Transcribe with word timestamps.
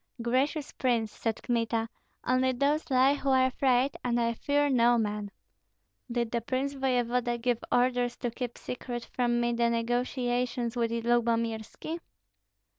"Gracious 0.19 0.71
prince," 0.71 1.11
said 1.11 1.43
Kmita, 1.43 1.87
"only 2.25 2.53
those 2.53 2.89
lie 2.89 3.13
who 3.13 3.29
are 3.29 3.45
afraid, 3.45 3.91
and 4.03 4.19
I 4.19 4.33
fear 4.33 4.67
no 4.67 4.97
man." 4.97 5.29
"Did 6.11 6.31
the 6.31 6.41
prince 6.41 6.73
voevoda 6.73 7.37
give 7.39 7.63
orders 7.71 8.17
to 8.17 8.31
keep 8.31 8.57
secret 8.57 9.05
from 9.13 9.39
me 9.39 9.53
the 9.53 9.69
negotiations 9.69 10.75
with 10.75 10.89
Lyubomirski?" 10.89 11.99